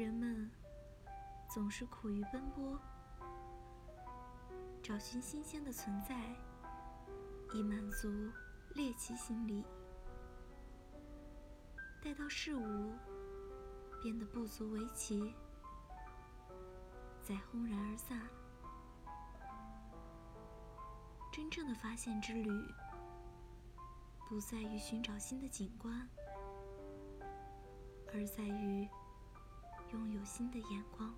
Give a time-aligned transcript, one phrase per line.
[0.00, 0.50] 人们
[1.46, 2.80] 总是苦于奔波，
[4.82, 6.16] 找寻新鲜的存在，
[7.52, 8.08] 以满足
[8.74, 9.62] 猎奇心理。
[12.02, 12.92] 待到事物
[14.02, 15.34] 变得不足为奇，
[17.22, 18.22] 再轰然而散。
[21.30, 22.50] 真正的发现之旅，
[24.30, 26.08] 不在于寻找新的景观，
[28.14, 28.88] 而在于
[29.92, 31.12] 拥有新的眼光。